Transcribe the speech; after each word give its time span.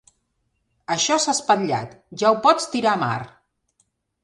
Això 0.95 1.17
s'ha 1.25 1.35
espatllat: 1.37 1.95
ja 2.23 2.33
ho 2.33 2.41
pots 2.49 2.69
tirar 2.75 2.97
a 2.97 3.03
mar! 3.07 3.21